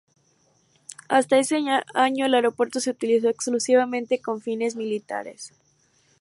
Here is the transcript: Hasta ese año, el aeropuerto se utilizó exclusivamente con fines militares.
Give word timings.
Hasta 1.09 1.37
ese 1.37 1.57
año, 1.93 2.25
el 2.25 2.33
aeropuerto 2.33 2.79
se 2.79 2.89
utilizó 2.89 3.29
exclusivamente 3.29 4.17
con 4.19 4.41
fines 4.41 4.75
militares. 4.75 5.53